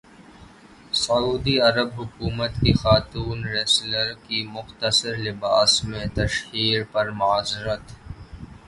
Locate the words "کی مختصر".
4.27-5.13